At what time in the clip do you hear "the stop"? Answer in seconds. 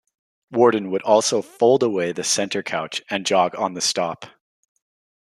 3.75-4.25